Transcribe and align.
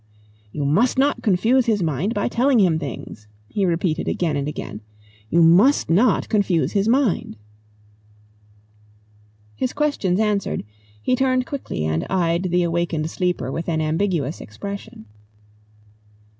"You 0.51 0.65
must 0.65 0.97
not 0.97 1.21
confuse 1.21 1.67
his 1.67 1.83
mind 1.83 2.15
by 2.15 2.27
telling 2.27 2.57
him 2.59 2.79
things," 2.79 3.27
he 3.47 3.67
repeated 3.67 4.07
again 4.07 4.35
and 4.35 4.47
again. 4.47 4.81
"You 5.29 5.43
must 5.43 5.91
not 5.91 6.27
confuse 6.27 6.71
his 6.71 6.87
mind." 6.87 7.37
His 9.55 9.73
questions 9.73 10.19
answered, 10.19 10.63
he 10.99 11.15
turned 11.15 11.45
quickly 11.45 11.85
and 11.85 12.07
eyed 12.09 12.45
the 12.49 12.63
awakened 12.63 13.11
sleeper 13.11 13.51
with 13.51 13.69
an 13.69 13.79
ambiguous 13.79 14.41
expression. 14.41 15.05